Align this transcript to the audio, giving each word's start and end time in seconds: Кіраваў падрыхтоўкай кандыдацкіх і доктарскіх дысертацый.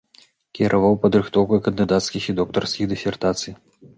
Кіраваў 0.59 0.95
падрыхтоўкай 1.03 1.61
кандыдацкіх 1.67 2.23
і 2.33 2.37
доктарскіх 2.39 2.91
дысертацый. 2.97 3.53